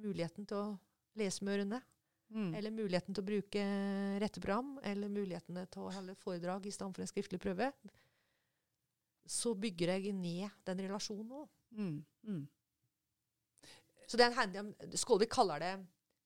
[0.00, 0.78] muligheten til å
[1.14, 1.82] lese med ørene,
[2.30, 2.54] Mm.
[2.54, 3.62] eller muligheten til å bruke
[4.20, 7.72] retteprogram, eller mulighetene til å holde foredrag i stedet for en skriftlig prøve,
[9.28, 11.48] så bygger jeg ned den relasjonen òg.
[11.76, 11.98] Mm.
[12.28, 12.44] Mm.
[14.08, 15.72] Så det er en Skålvik kaller det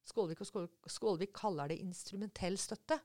[0.06, 2.98] Skålvik og Skålvik, Skålvik kaller det instrumentell støtte.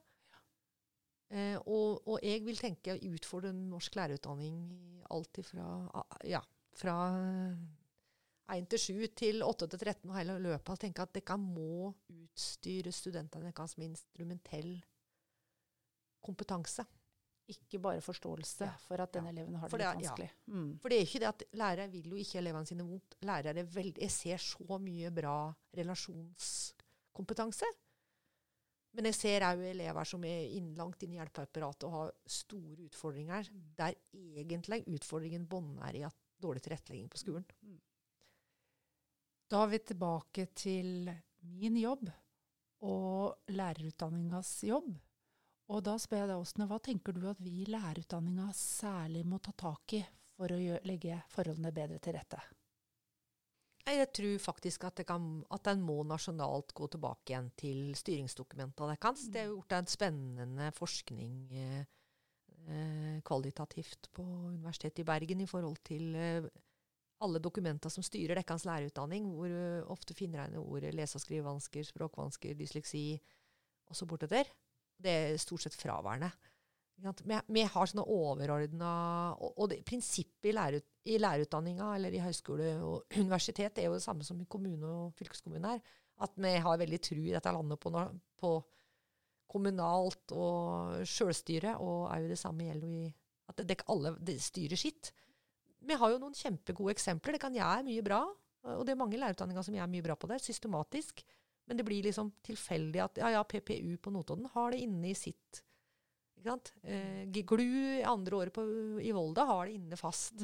[1.29, 4.61] Eh, og, og jeg vil tenke å utfordre norsk lærerutdanning
[5.13, 5.65] alt ifra
[6.25, 6.39] ja,
[6.77, 6.95] fra
[8.55, 10.71] 1 til 7 til 8 til 13 og hele løpet.
[10.73, 14.77] Og tenke at dere må utstyre studentene deres med instrumentell
[16.23, 16.87] kompetanse.
[17.47, 20.09] Ikke bare forståelse for at den eleven har det litt er- ja.
[20.09, 20.29] vanskelig.
[20.51, 20.79] Mm.
[20.83, 23.15] For det er ikke det at lærere vil jo ikke elevene sine vondt.
[23.21, 27.65] Lærere er veldig, Jeg ser så mye bra relasjonskompetanse.
[28.97, 33.49] Men jeg ser òg elever som er innlangt inn i hjelpeapparatet og har store utfordringer,
[33.77, 37.45] der egentlig utfordringen bånder i at dårlig tilrettelegging på skolen.
[39.49, 41.09] Da er vi tilbake til
[41.57, 42.09] min jobb
[42.81, 44.89] og lærerutdanningas jobb.
[45.67, 49.41] Og da spør jeg deg, Åsne, hva tenker du at vi i lærerutdanninga særlig må
[49.43, 50.03] ta tak i
[50.37, 52.39] for å gjøre, legge forholdene bedre til rette?
[53.87, 59.27] Jeg tror faktisk at, kan, at en må nasjonalt gå tilbake igjen til styringsdokumentene deres.
[59.31, 61.83] Det er jo gjort en spennende forskning eh,
[62.67, 66.49] eh, kvalitativt på Universitetet i Bergen i forhold til eh,
[67.23, 71.87] alle dokumenter som styrer deres lærerutdanning, hvor eh, ofte finner en ordet lese- og skrivevansker,
[71.87, 73.05] språkvansker, dysleksi
[73.87, 74.07] osv.
[74.11, 74.51] bortetter.
[74.97, 76.31] Det er stort sett fraværende.
[76.97, 78.91] Vi, har sånne overordna
[79.37, 84.25] Og, det, prinsippet i, lærerut, lærerutdanninga eller i høyskole og universitet er jo det samme
[84.25, 85.93] som i kommune og fylkeskommune her.
[86.25, 87.93] At vi har veldig tru i dette landet på,
[88.41, 88.51] på
[89.47, 93.05] kommunalt og sjølstyre, og er jo det samme gjelder i
[93.47, 95.13] at det, det, alle det styrer sitt.
[95.87, 97.37] Vi har jo noen kjempegode eksempler.
[97.37, 98.23] Det kan gjøre mye bra.
[98.73, 101.21] Og det er mange lærerutdanninger som gjør mye bra på det, systematisk.
[101.67, 105.17] Men det blir liksom tilfeldig at ja, ja, PPU på Notodden har det inne i
[105.17, 105.63] sitt
[106.37, 106.69] ikke sant?
[106.85, 108.63] Eh, GLU andre året på,
[109.01, 110.43] i Volda har det inne fast.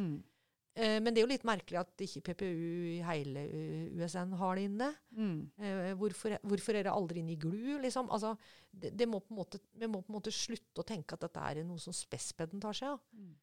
[0.74, 2.64] Eh, men det er jo litt merkelig at ikke PPU
[2.96, 4.88] i hele eh, USN har det inne.
[5.14, 5.36] Mm.
[5.62, 7.78] Eh, hvorfor, hvorfor er det aldri inne i GLU?
[7.86, 8.10] Liksom?
[8.10, 8.34] Altså,
[8.72, 11.28] det, det må på en måte, vi må på en måte slutte å tenke at
[11.28, 13.04] dette er noe som spespeden tar seg av.
[13.14, 13.34] Mm.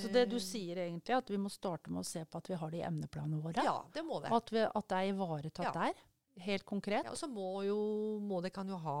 [0.00, 2.38] Så det du Eh, sier egentlig, er at vi må starte med å se på
[2.38, 3.64] at vi har det i emneplanene våre?
[3.66, 4.30] Ja, det må det.
[4.32, 5.72] At, vi, at det er ivaretatt Ja.
[5.82, 6.05] der?
[6.44, 7.04] Helt konkret?
[7.06, 7.78] Ja, og så må jo
[8.20, 8.98] må det kan jo ha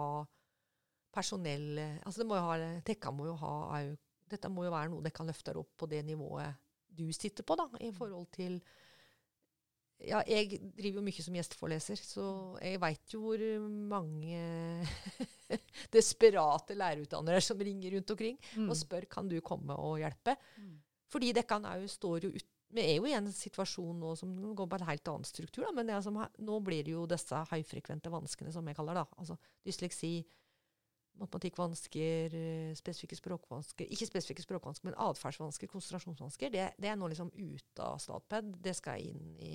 [1.12, 3.96] personell Altså det må jo ha Tekka må jo ha jo,
[4.28, 6.56] Dette må jo være noe det kan løfte opp på det nivået
[6.96, 8.54] du sitter på, da, i forhold til
[10.00, 12.24] ja, jeg driver jo mye som gjesteforeleser, så
[12.60, 14.38] jeg veit jo hvor mange
[15.94, 18.70] desperate lærerutdannere som ringer rundt omkring Mm.
[18.70, 20.36] og spør kan du komme og hjelpe.
[20.56, 20.74] Mm.
[21.12, 24.66] Fordi dekkene jo, står jo ut Vi er jo i en situasjon nå som går
[24.68, 25.64] på en helt annen struktur.
[25.64, 28.98] Da, men det er som, nå blir det jo disse høyfrekvente vanskene, som jeg kaller
[28.98, 29.06] det.
[29.16, 30.10] Altså dysleksi,
[31.16, 36.52] matematikkvansker, eh, spesifikke språkvansker Ikke spesifikke språkvansker, men atferdsvansker, konsentrasjonsvansker.
[36.52, 38.52] Det, det er nå liksom ute av Statped.
[38.60, 39.54] Det skal inn i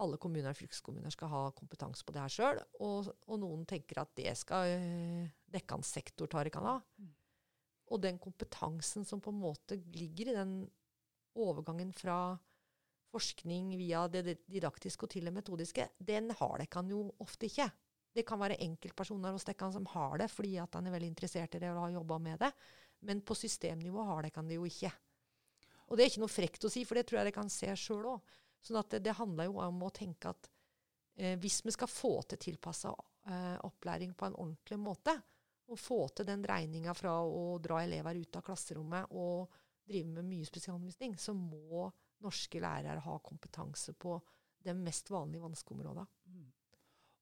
[0.00, 2.60] alle kommuner og fylkeskommuner skal ha kompetanse på det her sjøl.
[2.82, 6.76] Og, og noen tenker at det skal øh, dekkende sektor ta kan ha.
[6.98, 7.14] Mm.
[7.90, 10.54] Og den kompetansen som på en måte ligger i den
[11.38, 12.38] overgangen fra
[13.10, 17.68] forskning via det det didaktiske og til det metodiske, den har dekkene jo ofte ikke.
[18.14, 21.54] Det kan være enkeltpersoner hos dere som har det fordi at han er veldig interessert
[21.54, 22.50] i det og har jobba med det.
[23.06, 24.90] Men på systemnivå har dekkene det jo ikke.
[25.88, 27.70] Og det er ikke noe frekt å si, for det tror jeg de kan se
[27.78, 28.34] sjøl òg.
[28.62, 30.50] Sånn at det, det handler jo om å tenke at
[31.16, 35.16] eh, hvis vi skal få til tilpassa eh, opplæring på en ordentlig måte,
[35.70, 40.28] og få til den dreininga fra å dra elever ut av klasserommet og drive med
[40.28, 41.88] mye spesialundervisning, så må
[42.20, 44.18] norske lærere ha kompetanse på
[44.64, 46.06] de mest vanlige vanskeområdene.
[46.28, 46.48] Mm.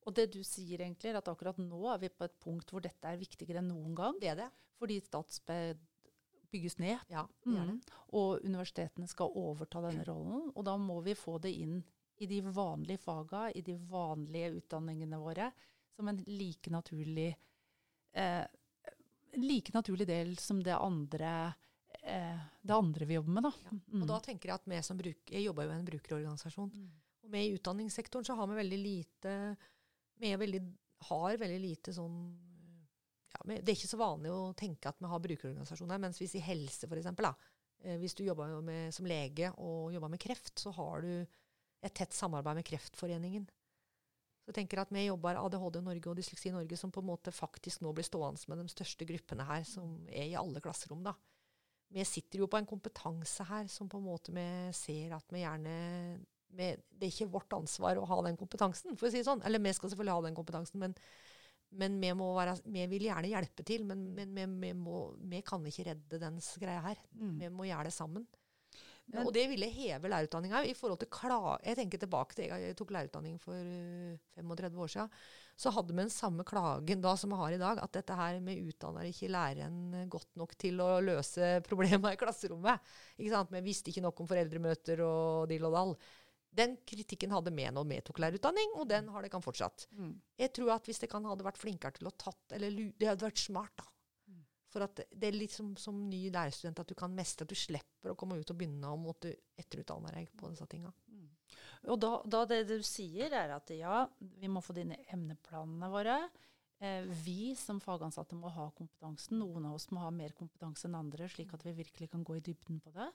[0.09, 2.83] Og det du sier egentlig, er at akkurat nå er vi på et punkt hvor
[2.83, 4.16] dette er viktigere enn noen gang.
[4.21, 4.49] Det er det.
[4.79, 5.81] Fordi Statsped
[6.51, 6.97] bygges ned.
[7.12, 7.77] Ja, det er det.
[7.77, 8.05] Mm.
[8.18, 10.49] Og universitetene skal overta denne rollen.
[10.55, 11.83] Og da må vi få det inn
[12.18, 15.53] i de vanlige faga, i de vanlige utdanningene våre,
[15.94, 17.29] som en like naturlig,
[18.12, 18.44] eh,
[19.38, 21.53] like naturlig del som det andre,
[22.09, 23.47] eh, det andre vi jobber med.
[23.49, 23.53] Da.
[23.68, 23.77] Ja.
[23.92, 24.03] Mm.
[24.03, 26.71] Og da tenker jeg at vi som bruk, Jeg jobber jo i en brukerorganisasjon.
[26.75, 26.90] Mm.
[27.25, 29.35] Og vi i utdanningssektoren så har vi veldig lite
[30.18, 30.62] Vi veldig,
[31.11, 32.18] har veldig lite sånn
[33.35, 36.01] ja, vi, Det er ikke så vanlig å tenke at vi har brukerorganisasjoner.
[36.03, 37.53] Mens hvis i helse, for eksempel, da,
[37.85, 41.12] eh, hvis du jobber med, som lege og jobber med kreft, så har du
[41.79, 43.44] et tett samarbeid med Kreftforeningen.
[44.42, 47.35] Så jeg tenker at Vi jobber ADHD Norge og Dysleksi Norge, som på en måte
[47.35, 51.05] faktisk nå blir stående med de største gruppene her, som er i alle klasserom.
[51.05, 51.14] da.
[51.94, 54.44] Vi sitter jo på en kompetanse her som på en måte vi
[54.77, 55.77] ser at vi gjerne
[56.48, 59.42] vi, Det er ikke vårt ansvar å ha den kompetansen, for å si det sånn.
[59.44, 60.94] Eller vi skal selvfølgelig ha den kompetansen, men,
[61.81, 63.85] men vi, må være, vi vil gjerne hjelpe til.
[63.88, 67.03] Men, men vi, må, vi kan ikke redde dens greia her.
[67.20, 67.35] Mm.
[67.42, 68.24] Vi må gjøre det sammen.
[69.09, 72.77] Men- og det ville heve lærerutdanninga i forhold til kla Jeg tenker tilbake til jeg
[72.77, 75.11] tok lærerutdanning for øh, 35 år siden.
[75.57, 78.38] Så hadde vi den samme klagen da som vi har i dag, at dette her
[78.40, 82.81] med utdanner ikke læreren godt nok til å løse problemer i klasserommet.
[83.18, 83.51] Ikke sant?
[83.51, 85.94] Vi visste ikke nok om foreldremøter og dill og dall.
[86.59, 89.87] Den kritikken hadde vi når vi tok lærerutdanning, og den har det kan fortsatt.
[89.97, 90.14] Mm.
[90.38, 93.27] Jeg tror at hvis det kan hadde vært flinkere til å tatt eller Det hadde
[93.27, 93.88] vært smart, da.
[94.68, 97.57] For at det er litt som, som ny lærerstudent at du kan mestre, at du
[97.57, 100.92] slipper å komme ut og begynne å måtte etterutdanne deg på disse tinga.
[101.09, 101.31] Mm.
[101.88, 106.18] Og da, da det du sier, er at ja, vi må få dine emneplanene våre.
[106.85, 109.40] Eh, vi som fagansatte må ha kompetansen.
[109.40, 112.38] Noen av oss må ha mer kompetanse enn andre, slik at vi virkelig kan gå
[112.38, 113.09] i dybden på det.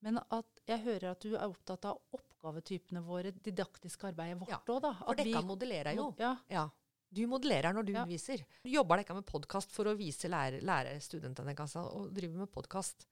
[0.00, 4.60] Men at jeg hører at du er opptatt av oppgavetypene våre, didaktiske arbeidet vårt Ja,
[4.64, 4.94] òg, da.
[5.02, 6.12] For At vi modellerer jo.
[6.20, 6.68] Ja, Ja.
[7.10, 8.04] Du modellerer når du Ja.
[8.04, 8.44] underviser.
[8.62, 12.52] Du jobber ikke med podkast for å vise lære, lære studentene kassa, og driver med
[12.52, 13.06] podkast.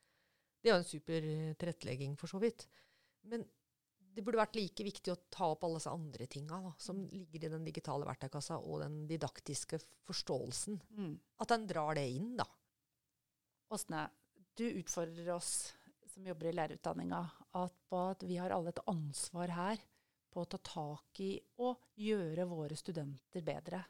[0.63, 2.67] Det er jo en super eh, tilrettelegging, for så vidt.
[3.25, 3.45] Men
[4.15, 7.51] det burde vært like viktig å ta opp alle disse andre tinga som ligger i
[7.53, 10.81] den digitale verktøykassa, og den didaktiske forståelsen.
[10.97, 11.21] Mm.
[11.41, 12.47] At den drar det inn, da.
[13.71, 14.09] Åsne,
[14.57, 15.73] du utfordrer oss
[16.07, 17.21] som jobber i lærerutdanninga,
[17.55, 19.79] at på at vi har alle et ansvar her
[20.33, 21.33] på å ta tak i
[21.65, 23.81] og gjøre våre studenter bedre.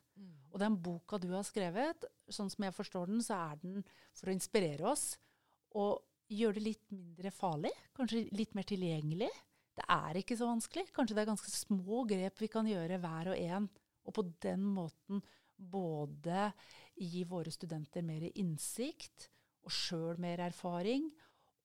[0.52, 3.82] Og den boka du har skrevet, sånn som jeg forstår den, så er den
[4.16, 5.12] for å inspirere oss
[5.78, 9.30] og gjøre det litt mindre farlig, kanskje litt mer tilgjengelig.
[9.78, 10.88] Det er ikke så vanskelig.
[10.94, 13.68] Kanskje det er ganske små grep vi kan gjøre hver og en,
[14.08, 15.22] og på den måten
[15.58, 16.48] både
[16.98, 19.28] gi våre studenter mer innsikt
[19.66, 21.08] og sjøl mer erfaring,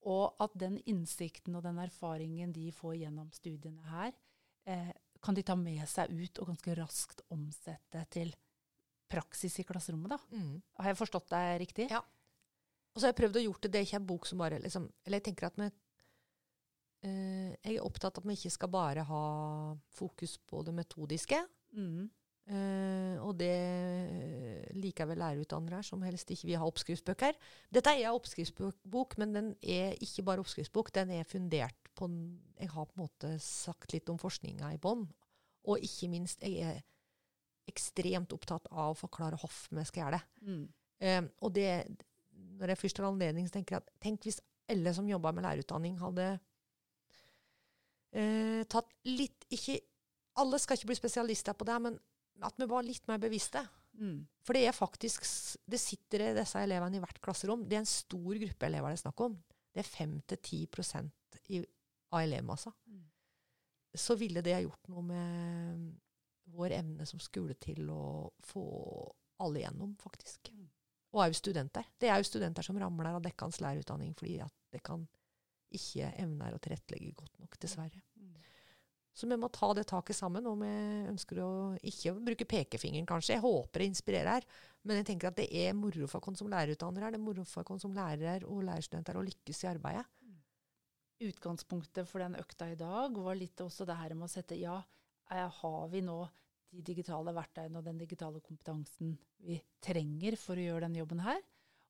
[0.04, 4.12] og at den innsikten og den erfaringen de får gjennom studiene her,
[4.70, 4.92] eh,
[5.24, 8.34] kan de ta med seg ut og ganske raskt omsette til
[9.14, 10.16] praksis i klasserommet.
[10.16, 10.20] da.
[10.36, 10.58] Mm.
[10.80, 11.88] Har jeg forstått deg riktig?
[11.92, 12.02] Ja.
[12.94, 13.72] Og så har jeg prøvd å gjort det.
[13.74, 17.78] Det er ikke en bok som bare liksom Eller jeg tenker at vi eh, Jeg
[17.78, 19.24] er opptatt av at vi ikke skal bare ha
[19.98, 21.40] fokus på det metodiske.
[21.74, 22.10] Mm.
[22.52, 23.54] Eh, og det
[24.76, 27.38] liker vel lærerutdannere som helst ikke vil ha oppskriftsbøker.
[27.74, 30.94] Dette er en oppskriftsbok, men den er ikke bare oppskriftsbok.
[30.96, 32.10] Den er fundert på
[32.60, 35.06] Jeg har på en måte sagt litt om forskninga i bånn.
[35.70, 36.82] Og ikke minst, jeg er
[37.70, 40.48] ekstremt opptatt av å forklare hvorfor vi skal gjøre det.
[40.48, 40.66] Mm.
[41.04, 41.70] Uh, og det,
[42.60, 45.46] når jeg først har anledning, så tenker jeg at tenk hvis alle som jobber med
[45.46, 46.28] lærerutdanning, hadde
[48.18, 49.80] uh, tatt litt ikke,
[50.42, 51.98] Alle skal ikke bli spesialister på det, men
[52.42, 53.62] at vi var litt mer bevisste.
[54.00, 54.24] Mm.
[54.42, 55.22] For det er faktisk
[55.70, 57.68] Det sitter disse elevene i hvert klasserom.
[57.70, 59.36] Det er en stor gruppe elever det er snakk om.
[59.74, 61.12] Det er 5-10
[61.50, 61.66] i-
[62.12, 62.74] av elevmassa.
[62.88, 63.04] Mm.
[63.96, 65.94] Så ville det ha gjort noe med
[66.54, 68.64] vår evne som skole til å få
[69.40, 70.50] alle gjennom, faktisk.
[70.52, 70.70] Mm.
[71.14, 71.86] Og òg studenter.
[72.00, 75.08] Det er jo studenter som ramler av dekkans lærerutdanning fordi at det kan
[75.74, 78.02] ikke evner å tilrettelegge godt nok, dessverre.
[79.14, 79.20] Mm.
[79.20, 80.72] Så vi må ta det taket sammen, og vi
[81.12, 81.52] ønsker å
[81.86, 83.36] ikke bruke pekefingeren, kanskje.
[83.36, 84.46] Jeg håper det inspirerer, her,
[84.84, 87.72] men jeg tenker at det er moro for oss som lærerutdannere, det er moro for
[87.72, 90.06] oss som lærere og lærerstudenter å lykkes i arbeidet.
[91.24, 94.82] Utgangspunktet for den økta i dag var litt også det her med å sette Ja,
[95.30, 96.18] har vi nå
[96.74, 99.14] de digitale verktøyene og den digitale kompetansen
[99.46, 101.40] vi trenger for å gjøre den jobben her?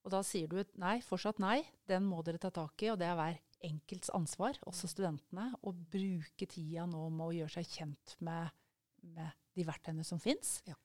[0.03, 1.63] Og da sier du nei, fortsatt nei.
[1.87, 5.71] Den må dere ta tak i, og det er hver enkelts ansvar, også studentene, å
[5.71, 8.51] bruke tida nå med å gjøre seg kjent med,
[9.15, 10.57] med de verktøyene som fins.
[10.67, 10.75] Ja.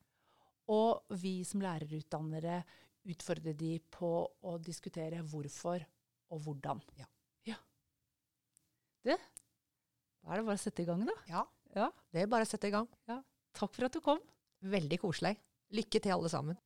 [0.72, 2.60] Og vi som lærerutdannere
[3.08, 5.84] utfordrer de på å diskutere hvorfor
[6.34, 6.82] og hvordan.
[6.98, 7.08] Ja.
[7.48, 7.58] ja.
[9.06, 11.16] Du, da er det bare å sette i gang, da.
[11.30, 11.44] Ja.
[11.76, 11.88] Ja.
[12.12, 12.88] Det er bare å sette i gang.
[13.56, 14.20] Takk for at du kom.
[14.68, 15.36] Veldig koselig.
[15.74, 16.58] Lykke til, alle sammen.